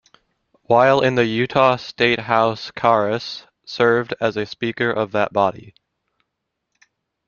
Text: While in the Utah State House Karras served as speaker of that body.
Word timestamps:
While 0.63 1.01
in 1.01 1.13
the 1.13 1.25
Utah 1.25 1.75
State 1.75 2.21
House 2.21 2.71
Karras 2.71 3.45
served 3.67 4.15
as 4.19 4.49
speaker 4.49 4.89
of 4.89 5.11
that 5.11 5.31
body. 5.31 5.75